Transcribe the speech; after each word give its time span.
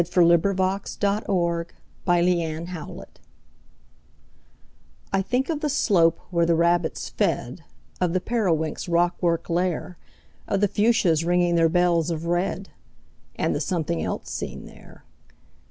THE 0.01 0.05
BACKGROUND 0.07 0.31
AND 0.31 0.43
THE 1.27 1.67
FIGURE 2.07 2.65
(Lover's 2.65 2.65
Ditty) 2.65 3.21
I 5.13 5.21
think 5.21 5.47
of 5.49 5.59
the 5.59 5.69
slope 5.69 6.21
where 6.31 6.47
the 6.47 6.55
rabbits 6.55 7.09
fed, 7.09 7.63
Of 8.01 8.13
the 8.13 8.19
periwinks' 8.19 8.89
rockwork 8.89 9.47
lair, 9.47 9.99
Of 10.47 10.61
the 10.61 10.67
fuchsias 10.67 11.23
ringing 11.23 11.53
their 11.53 11.69
bells 11.69 12.09
of 12.09 12.25
red— 12.25 12.69
And 13.35 13.53
the 13.53 13.61
something 13.61 14.01
else 14.01 14.31
seen 14.31 14.65
there. 14.65 15.03